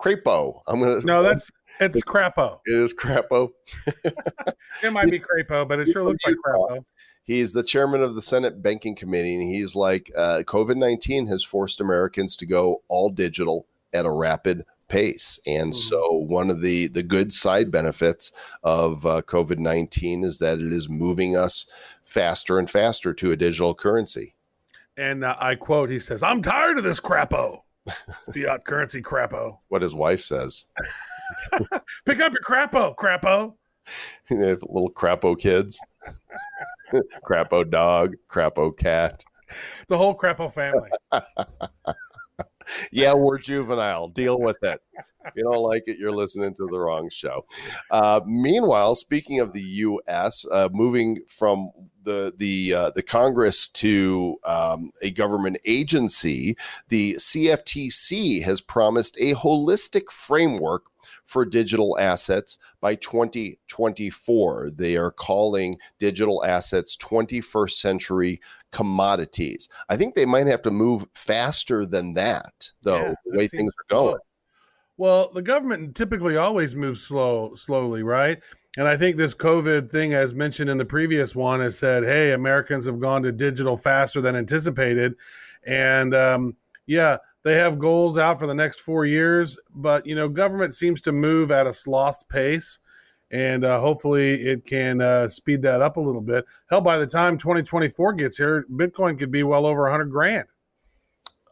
[0.00, 1.06] Crapo, I'm going to.
[1.06, 2.60] No, that's it's Crapo.
[2.64, 3.50] It is Crapo.
[4.82, 6.84] It might be Crapo, but it sure looks like Crapo.
[7.24, 11.44] He's the chairman of the Senate Banking Committee, and he's like, uh, COVID 19 has
[11.44, 15.40] forced Americans to go all digital at a rapid pace.
[15.46, 15.76] And Mhm.
[15.76, 18.30] so, one of the, the good side benefits
[18.62, 21.66] of uh, COVID 19 is that it is moving us
[22.04, 24.34] faster and faster to a digital currency.
[24.96, 27.62] And uh, I quote, he says, I'm tired of this crapo.
[28.34, 29.56] Fiat currency crapo.
[29.68, 30.66] What his wife says.
[32.04, 33.54] Pick up your crapo, crapo.
[34.30, 35.84] Little crapo kids,
[37.24, 39.24] crapo dog, crapo cat.
[39.88, 40.90] The whole crapo family.
[42.92, 44.08] Yeah, we're juvenile.
[44.08, 44.80] Deal with it.
[45.24, 47.46] If you don't like it, you're listening to the wrong show.
[47.90, 51.70] Uh, meanwhile, speaking of the U.S., uh, moving from
[52.02, 56.56] the the uh, the Congress to um, a government agency,
[56.88, 60.84] the CFTC has promised a holistic framework
[61.24, 64.70] for digital assets by 2024.
[64.74, 69.68] They are calling digital assets 21st century commodities.
[69.88, 73.70] I think they might have to move faster than that, though, Yeah, the way things
[73.70, 74.04] are slow.
[74.06, 74.20] going.
[74.98, 78.40] Well, the government typically always moves slow, slowly, right?
[78.76, 82.32] And I think this COVID thing, as mentioned in the previous one, has said, "Hey,
[82.32, 85.14] Americans have gone to digital faster than anticipated,"
[85.66, 86.56] and um,
[86.86, 89.58] yeah, they have goals out for the next four years.
[89.74, 92.78] But you know, government seems to move at a sloth pace,
[93.30, 96.44] and uh, hopefully, it can uh, speed that up a little bit.
[96.70, 100.46] Hell, by the time 2024 gets here, Bitcoin could be well over 100 grand.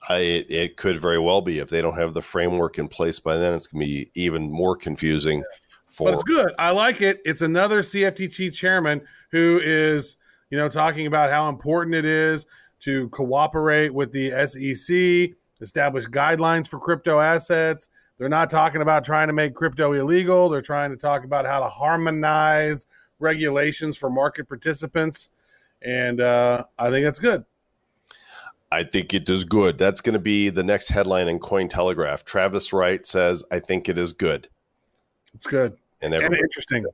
[0.09, 3.21] I, it, it could very well be if they don't have the framework in place
[3.21, 3.53] by then.
[3.53, 5.45] It's going to be even more confusing
[5.91, 6.53] for but it's good.
[6.59, 7.21] I like it.
[7.25, 10.17] It's another CFTC chairman who is,
[10.51, 12.47] you know, talking about how important it is
[12.81, 17.89] to cooperate with the SEC, establish guidelines for crypto assets.
[18.19, 20.49] They're not talking about trying to make crypto illegal.
[20.49, 22.87] They're trying to talk about how to harmonize
[23.19, 25.31] regulations for market participants.
[25.83, 27.45] And uh, I think that's good.
[28.73, 29.79] I think it is good.
[29.79, 32.25] That's going to be the next headline in Cointelegraph.
[32.25, 34.49] Travis Wright says, I think it is good.
[35.35, 36.85] It's good And and interesting.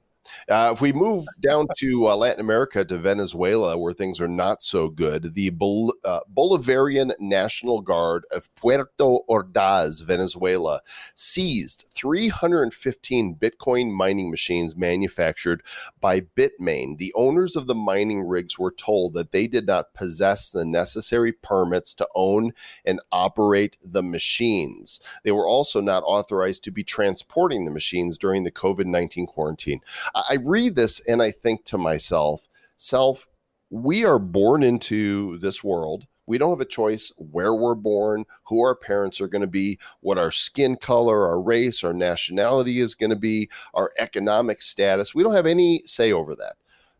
[0.48, 4.62] Uh, if we move down to uh, Latin America to Venezuela, where things are not
[4.62, 8.86] so good, the Bol- uh, Bolivarian National Guard of Puerto
[9.28, 10.80] Ordaz, Venezuela,
[11.14, 15.62] seized 315 Bitcoin mining machines manufactured
[16.00, 16.98] by Bitmain.
[16.98, 21.32] The owners of the mining rigs were told that they did not possess the necessary
[21.32, 22.52] permits to own
[22.84, 25.00] and operate the machines.
[25.24, 29.80] They were also not authorized to be transporting the machines during the COVID 19 quarantine.
[30.14, 33.28] I I read this and I think to myself, self,
[33.70, 36.06] we are born into this world.
[36.26, 39.78] We don't have a choice where we're born, who our parents are going to be,
[40.00, 45.14] what our skin color, our race, our nationality is going to be, our economic status.
[45.14, 46.54] We don't have any say over that.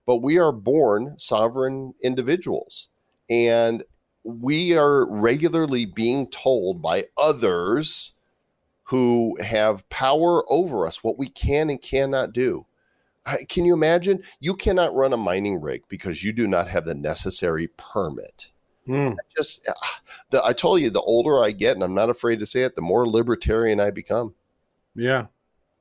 [0.06, 2.88] But we are born sovereign individuals.
[3.28, 3.82] And
[4.22, 8.12] we are regularly being told by others
[8.84, 12.66] who have power over us what we can and cannot do.
[13.48, 14.22] Can you imagine?
[14.40, 18.50] You cannot run a mining rig because you do not have the necessary permit.
[18.86, 19.16] Mm.
[19.36, 22.46] Just, ah, the, I told you, the older I get, and I'm not afraid to
[22.46, 24.34] say it, the more libertarian I become.
[24.94, 25.26] Yeah.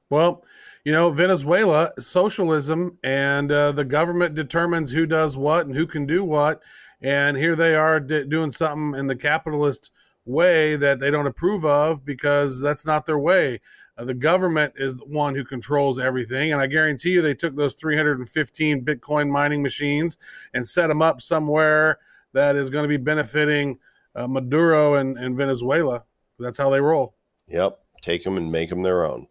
[0.10, 0.44] Well,
[0.84, 6.06] you know, Venezuela, socialism, and uh, the government determines who does what and who can
[6.06, 6.62] do what.
[7.02, 9.92] And here they are d- doing something in the capitalist
[10.26, 13.62] way that they don't approve of because that's not their way.
[13.98, 16.52] Uh, the government is the one who controls everything.
[16.52, 20.18] And I guarantee you, they took those 315 Bitcoin mining machines
[20.54, 22.00] and set them up somewhere
[22.34, 23.80] that is going to be benefiting
[24.16, 26.04] uh, Maduro and, and Venezuela.
[26.40, 27.16] That's how they roll.
[27.48, 27.80] Yep.
[28.02, 29.28] Take them and make them their own.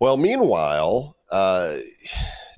[0.00, 1.76] Well, meanwhile, uh,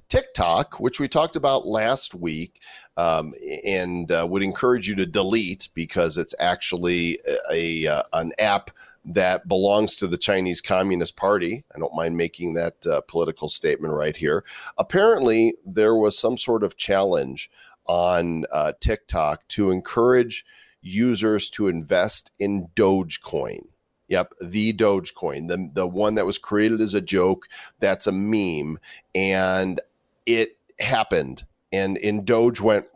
[0.08, 2.60] TikTok, which we talked about last week,
[2.96, 3.32] um,
[3.64, 7.18] and uh, would encourage you to delete because it's actually
[7.50, 8.70] a, a uh, an app
[9.04, 11.64] that belongs to the Chinese Communist Party.
[11.74, 14.44] I don't mind making that uh, political statement right here.
[14.78, 17.50] Apparently, there was some sort of challenge
[17.86, 20.44] on uh, TikTok to encourage
[20.80, 23.66] users to invest in Dogecoin.
[24.08, 27.46] Yep, the Dogecoin, the the one that was created as a joke.
[27.80, 28.78] That's a meme,
[29.14, 29.80] and
[30.26, 31.44] it happened.
[31.72, 32.86] And in Doge went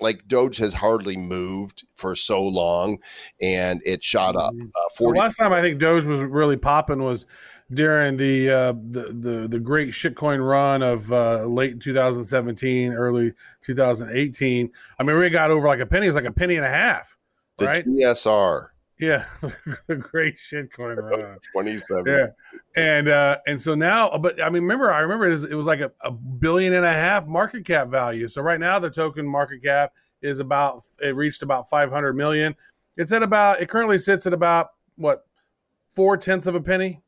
[0.00, 2.98] like Doge has hardly moved for so long,
[3.40, 4.52] and it shot up.
[4.54, 5.18] Uh, The Forty.
[5.18, 7.26] last time I think Doge was really popping was
[7.72, 13.32] during the uh, the, the the great shitcoin run of uh, late 2017, early
[13.62, 14.70] 2018.
[14.98, 16.06] I mean, we got over like a penny.
[16.06, 17.16] It was like a penny and a half,
[17.58, 17.86] The right?
[17.86, 18.68] TSR
[19.02, 19.24] Yeah,
[19.88, 21.36] the great shitcoin run.
[21.50, 22.04] 27.
[22.06, 22.26] Yeah,
[22.76, 25.66] and uh, and so now, but I mean, remember, I remember it was, it was
[25.66, 28.28] like a, a billion and a half market cap value.
[28.28, 32.54] So right now, the token market cap is about it reached about 500 million.
[32.96, 35.26] It's at about it currently sits at about what
[35.96, 37.00] four tenths of a penny.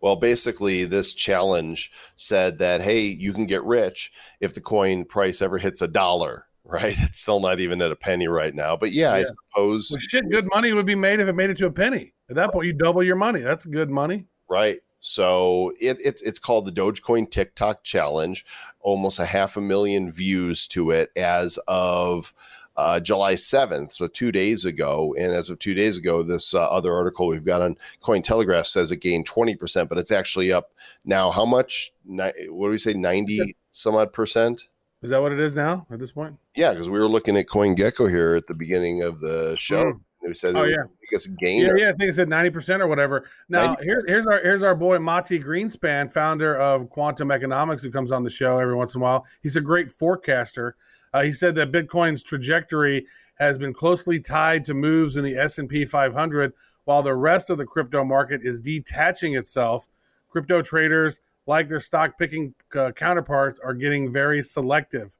[0.00, 5.40] Well, basically, this challenge said that, hey, you can get rich if the coin price
[5.40, 6.96] ever hits a dollar, right?
[6.98, 8.76] It's still not even at a penny right now.
[8.76, 11.56] But yeah, I suppose, Well, shit, good money would be made if it made it
[11.58, 12.12] to a penny.
[12.30, 13.40] At that point, you double your money.
[13.40, 14.26] That's good money.
[14.48, 14.78] right?
[15.00, 18.46] So it, it, it's called the Dogecoin TikTok Challenge.
[18.80, 22.32] Almost a half a million views to it as of
[22.76, 25.14] uh, July 7th, so two days ago.
[25.18, 28.92] And as of two days ago, this uh, other article we've got on Cointelegraph says
[28.92, 30.72] it gained 20%, but it's actually up
[31.04, 31.30] now.
[31.32, 31.92] How much?
[32.04, 32.94] Ni- what do we say?
[32.94, 34.68] 90 some odd percent?
[35.02, 36.36] Is that what it is now at this point?
[36.54, 39.84] Yeah, because we were looking at CoinGecko here at the beginning of the show.
[39.84, 40.00] Mm.
[40.22, 40.76] We said, Oh, it yeah.
[40.84, 41.88] the biggest Yeah, yeah.
[41.88, 43.28] I think it said ninety percent or whatever.
[43.48, 43.84] Now 90.
[43.84, 48.22] here's here's our here's our boy Mati Greenspan, founder of Quantum Economics, who comes on
[48.22, 49.26] the show every once in a while.
[49.42, 50.76] He's a great forecaster.
[51.12, 55.58] Uh, he said that Bitcoin's trajectory has been closely tied to moves in the S
[55.58, 56.52] and P 500,
[56.84, 59.88] while the rest of the crypto market is detaching itself.
[60.28, 65.16] Crypto traders, like their stock picking uh, counterparts, are getting very selective.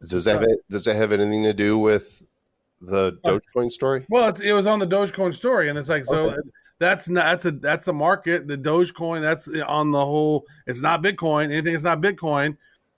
[0.00, 2.24] Does that have, does that have anything to do with
[2.80, 4.06] the Dogecoin story?
[4.08, 6.30] Well, it's, it was on the Dogecoin story, and it's like so.
[6.30, 6.36] Okay.
[6.78, 8.46] That's not that's a that's a market.
[8.46, 10.44] The Dogecoin that's on the whole.
[10.66, 11.46] It's not Bitcoin.
[11.46, 12.56] Anything that's not Bitcoin.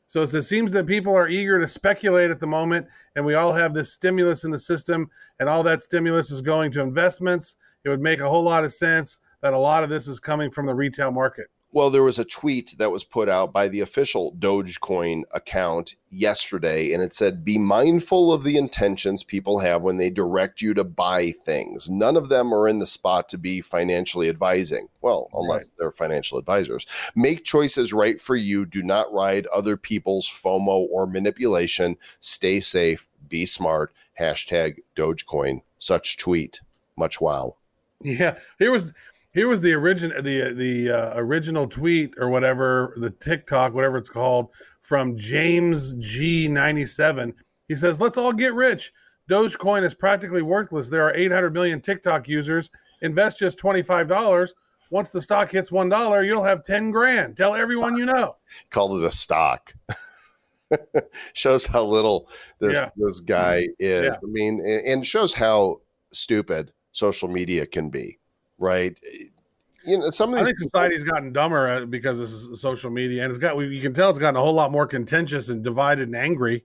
[0.08, 3.52] So it seems that people are eager to speculate at the moment, and we all
[3.52, 7.56] have this stimulus in the system, and all that stimulus is going to investments.
[7.84, 10.51] It would make a whole lot of sense that a lot of this is coming
[10.51, 11.46] from the retail market.
[11.70, 16.94] Well, there was a tweet that was put out by the official Dogecoin account yesterday,
[16.94, 20.85] and it said, Be mindful of the intentions people have when they direct you to
[20.85, 21.90] buy things.
[21.90, 24.88] None of them are in the spot to be financially advising.
[25.03, 26.87] Well, unless they're financial advisors.
[27.14, 28.64] Make choices right for you.
[28.64, 31.98] Do not ride other people's FOMO or manipulation.
[32.18, 33.09] Stay safe.
[33.29, 33.92] Be smart.
[34.18, 35.61] Hashtag Dogecoin.
[35.77, 36.62] Such tweet.
[36.96, 37.57] Much wow.
[38.01, 38.94] Yeah, here was
[39.32, 44.08] here was the origin the the uh, original tweet or whatever the TikTok whatever it's
[44.08, 44.48] called
[44.80, 47.34] from James G ninety seven.
[47.68, 48.92] He says, "Let's all get rich.
[49.30, 50.88] Dogecoin is practically worthless.
[50.88, 52.70] There are eight hundred million TikTok users.
[53.02, 54.54] Invest just twenty five dollars.
[54.90, 57.36] Once the stock hits one dollar, you'll have ten grand.
[57.36, 58.36] Tell everyone you know."
[58.70, 59.74] called it a stock.
[61.34, 62.90] shows how little this Yeah.
[62.96, 64.04] this guy is.
[64.04, 64.10] Yeah.
[64.22, 65.80] I mean, and shows how
[66.12, 68.18] stupid social media can be,
[68.58, 68.98] right?
[69.84, 72.90] You know, some of these I think people- society's gotten dumber uh, because of social
[72.90, 75.62] media, and it's got you can tell it's gotten a whole lot more contentious and
[75.62, 76.64] divided and angry.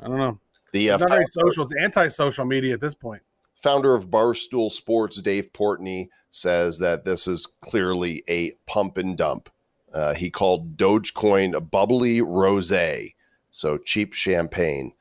[0.00, 0.38] I don't know.
[0.72, 1.64] the uh, It's not very founder, social.
[1.64, 3.22] It's anti-social media at this point.
[3.54, 9.48] founder of Barstool Sports, Dave Portnoy, says that this is clearly a pump and dump.
[9.92, 13.14] Uh, he called Dogecoin a bubbly rosé,
[13.52, 14.92] so cheap champagne.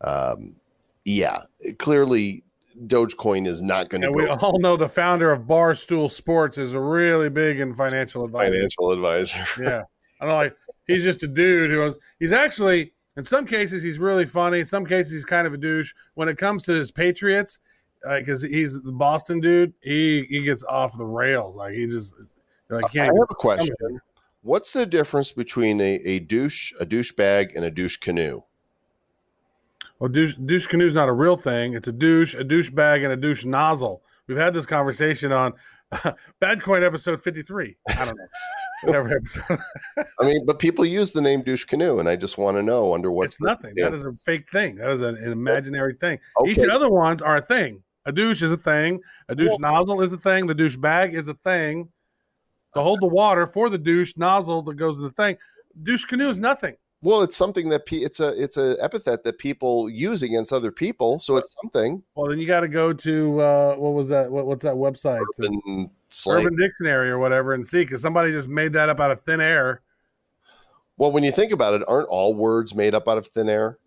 [0.00, 0.56] Um,
[1.04, 1.38] yeah,
[1.78, 2.42] clearly
[2.86, 6.74] Dogecoin is not going to we go all know the founder of Barstool Sports is
[6.74, 8.50] a really big in financial advice.
[8.50, 9.44] financial advisor.
[9.62, 9.82] Yeah,
[10.20, 10.56] I don't like.
[10.86, 11.94] He's just a dude who.
[12.18, 14.60] He's actually, in some cases, he's really funny.
[14.60, 15.92] In some cases, he's kind of a douche.
[16.14, 17.58] When it comes to his Patriots,
[18.02, 21.56] because he's the Boston dude, he he gets off the rails.
[21.56, 22.14] Like he just
[22.68, 24.00] like I have a question.
[24.42, 28.40] What's the difference between a, a douche, a douchebag, and a douche canoe?
[30.00, 31.74] Well, douche, douche canoe's not a real thing.
[31.74, 34.02] It's a douche, a douche bag, and a douche nozzle.
[34.26, 35.52] We've had this conversation on
[36.40, 37.76] Bad Coin episode fifty three.
[37.88, 38.26] I don't know.
[38.84, 39.58] Whatever episode.
[40.20, 42.94] I mean, but people use the name douche canoe, and I just want to know
[42.94, 43.74] under what it's nothing.
[43.76, 44.76] That is a fake thing.
[44.76, 46.18] That is an, an imaginary thing.
[46.46, 47.82] Each of the other ones are a thing.
[48.06, 49.00] A douche is a thing.
[49.28, 50.46] A douche nozzle is a thing.
[50.46, 51.90] The douche bag is a thing.
[52.72, 55.36] To hold the water for the douche nozzle that goes in the thing.
[55.82, 56.76] Douche canoe is nothing.
[57.02, 60.70] Well, it's something that pe- it's a it's a epithet that people use against other
[60.70, 62.02] people, so it's something.
[62.14, 64.30] Well, then you got to go to uh, what was that?
[64.30, 65.24] What, what's that website?
[65.38, 65.90] Urban.
[66.28, 69.40] Urban Dictionary or whatever, and see because somebody just made that up out of thin
[69.40, 69.80] air.
[70.98, 73.78] Well, when you think about it, aren't all words made up out of thin air?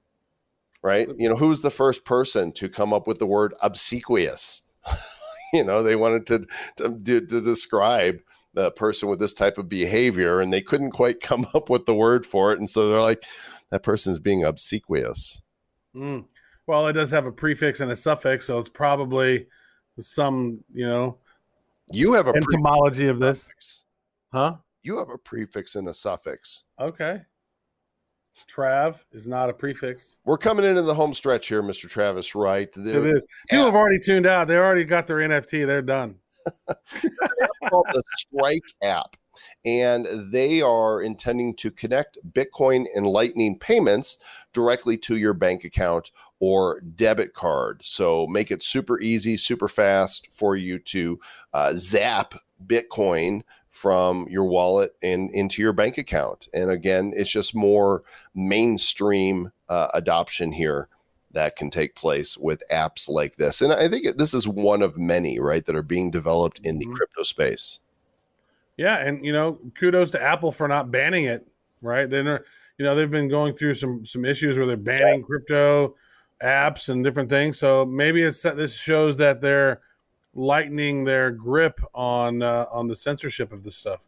[0.81, 1.07] Right?
[1.15, 4.63] You know, who's the first person to come up with the word obsequious?
[5.53, 6.47] you know, they wanted to
[6.77, 8.21] to, to, to describe
[8.53, 11.95] the person with this type of behavior, and they couldn't quite come up with the
[11.95, 13.23] word for it, and so they're like,
[13.69, 15.41] that person's being obsequious.
[15.95, 16.25] Mm.
[16.67, 19.47] Well, it does have a prefix and a suffix, so it's probably
[19.99, 21.17] some, you know,
[21.91, 22.53] You have a prefix.
[22.53, 23.85] entomology of this,
[24.31, 24.57] huh?
[24.81, 26.63] You have a prefix and a suffix.
[26.79, 27.21] Okay.
[28.49, 30.19] Trav is not a prefix.
[30.25, 31.89] We're coming into the home stretch here, Mr.
[31.89, 32.67] Travis Wright.
[32.67, 33.21] It They're.
[33.49, 34.47] People have already tuned out.
[34.47, 35.65] They already got their NFT.
[35.67, 36.15] They're done.
[37.69, 39.15] called the Strike app,
[39.65, 44.17] and they are intending to connect Bitcoin and Lightning payments
[44.53, 47.83] directly to your bank account or debit card.
[47.83, 51.19] So make it super easy, super fast for you to
[51.53, 52.35] uh, zap
[52.65, 56.47] Bitcoin from your wallet and into your bank account.
[56.53, 58.03] And again, it's just more
[58.35, 60.89] mainstream uh, adoption here
[61.33, 63.61] that can take place with apps like this.
[63.61, 66.85] And I think this is one of many, right, that are being developed in the
[66.85, 66.93] Mhm.
[66.93, 67.79] crypto space.
[68.77, 71.45] Yeah, and you know, kudos to Apple for not banning it.
[71.81, 72.09] Right?
[72.09, 72.45] They're
[72.77, 75.95] you know they've been going through some some issues where they're banning crypto
[76.41, 77.59] apps and different things.
[77.59, 79.81] So maybe it's this shows that they're
[80.33, 84.03] lightening their grip on uh, on the censorship of this stuff.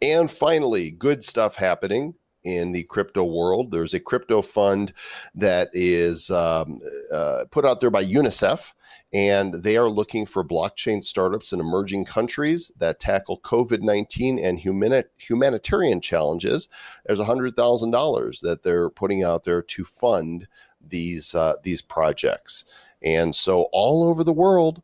[0.00, 2.14] And finally, good stuff happening
[2.44, 3.70] in the crypto world.
[3.70, 4.92] There's a crypto fund
[5.34, 6.80] that is um,
[7.12, 8.72] uh, put out there by UNICEF,
[9.12, 14.58] and they are looking for blockchain startups in emerging countries that tackle COVID 19 and
[14.58, 16.68] humani- humanitarian challenges.
[17.06, 20.48] There's $100,000 that they're putting out there to fund
[20.80, 22.64] these, uh, these projects.
[23.02, 24.82] And so, all over the world,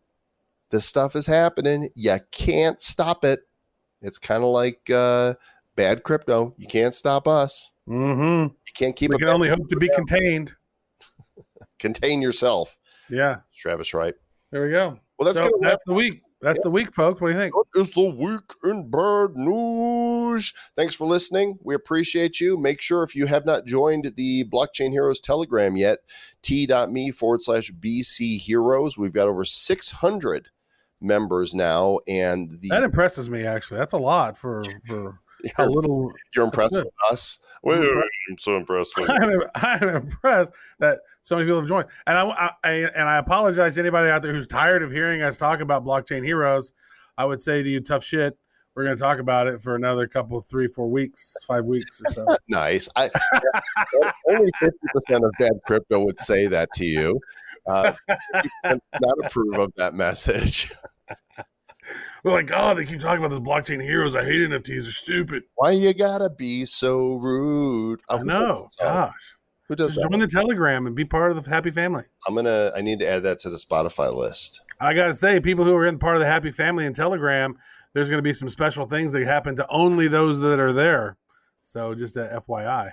[0.70, 1.88] this stuff is happening.
[1.94, 3.40] You can't stop it.
[4.02, 5.34] It's kind of like uh,
[5.78, 6.54] bad crypto.
[6.58, 7.72] You can't stop us.
[7.88, 8.52] Mm-hmm.
[8.52, 10.54] You can't keep We can only hope to be contained.
[11.78, 12.76] Contain yourself,
[13.08, 13.94] Yeah, Travis.
[13.94, 14.14] Right.
[14.50, 14.98] there we go.
[15.18, 16.20] Well, that's so that's the week.
[16.40, 17.20] That's the week, folks.
[17.20, 17.56] What do you think?
[17.56, 20.52] What is the week in bad news?
[20.76, 21.58] Thanks for listening.
[21.62, 22.56] We appreciate you.
[22.56, 25.98] Make sure if you have not joined the Blockchain Heroes Telegram yet,
[26.42, 28.96] t.me forward slash BC Heroes.
[28.96, 30.48] We've got over 600
[31.00, 31.98] members now.
[32.06, 33.44] And the That impresses me.
[33.44, 36.12] Actually, that's a lot for for a you're, little.
[36.34, 37.40] you're impressed with us.
[37.62, 39.48] Well, I'm so impressed with you.
[39.56, 43.74] I'm, I'm impressed that so many people have joined, and I, I and I apologize
[43.74, 46.72] to anybody out there who's tired of hearing us talk about blockchain heroes.
[47.16, 48.38] I would say to you, tough shit.
[48.78, 52.12] We're going to talk about it for another couple, three, four weeks, five weeks or
[52.12, 52.36] so.
[52.48, 52.88] nice.
[52.94, 53.10] I
[54.30, 54.70] only 50%
[55.16, 57.18] of bad crypto would say that to you.
[57.66, 57.92] Uh,
[58.64, 60.72] not approve of that message.
[62.22, 64.14] They're like, oh, they keep talking about this blockchain heroes.
[64.16, 64.66] I hate NFTs.
[64.66, 65.44] They're stupid.
[65.54, 68.00] Why you gotta be so rude?
[68.08, 68.54] Uh, I know.
[68.56, 68.76] who does?
[68.80, 69.36] Gosh,
[69.68, 70.10] Who does just that?
[70.10, 72.04] join the Telegram and be part of the happy family.
[72.26, 72.72] I'm gonna.
[72.76, 74.62] I need to add that to the Spotify list.
[74.80, 77.56] I gotta say, people who are in part of the happy family in Telegram,
[77.94, 81.16] there's to be some special things that happen to only those that are there.
[81.64, 82.92] So just a FYI.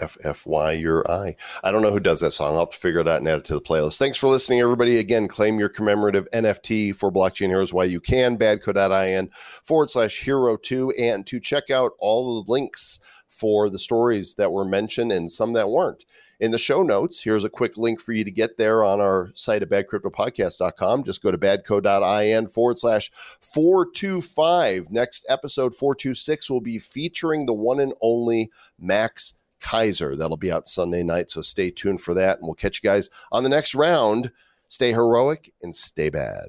[0.00, 1.36] F F Y your I.
[1.62, 2.54] I don't know who does that song.
[2.54, 3.98] I'll have to figure it out and add it to the playlist.
[3.98, 4.98] Thanks for listening, everybody.
[4.98, 8.38] Again, claim your commemorative NFT for Blockchain Heroes while you can.
[8.38, 9.30] Badco.in
[9.64, 10.92] forward slash hero two.
[10.98, 15.52] And to check out all the links for the stories that were mentioned and some
[15.54, 16.04] that weren't.
[16.42, 19.30] In the show notes, here's a quick link for you to get there on our
[19.34, 21.04] site at badcryptopodcast.com.
[21.04, 24.90] Just go to badco.in forward slash 425.
[24.90, 30.16] Next episode 426 will be featuring the one and only Max Keiser.
[30.16, 32.38] That'll be out Sunday night, so stay tuned for that.
[32.38, 34.32] And we'll catch you guys on the next round.
[34.68, 36.48] Stay heroic and stay bad.